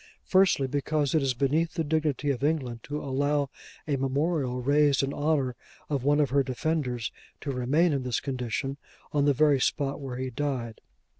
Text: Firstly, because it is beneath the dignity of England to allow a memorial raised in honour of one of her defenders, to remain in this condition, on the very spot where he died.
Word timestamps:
Firstly, 0.23 0.65
because 0.65 1.13
it 1.13 1.21
is 1.21 1.35
beneath 1.35 1.75
the 1.75 1.83
dignity 1.83 2.31
of 2.31 2.43
England 2.43 2.79
to 2.81 2.99
allow 2.99 3.51
a 3.87 3.97
memorial 3.97 4.59
raised 4.59 5.03
in 5.03 5.13
honour 5.13 5.55
of 5.91 6.03
one 6.03 6.19
of 6.19 6.31
her 6.31 6.41
defenders, 6.41 7.11
to 7.41 7.51
remain 7.51 7.93
in 7.93 8.01
this 8.01 8.19
condition, 8.19 8.77
on 9.13 9.25
the 9.25 9.33
very 9.33 9.59
spot 9.59 10.01
where 10.01 10.17
he 10.17 10.31
died. 10.31 10.81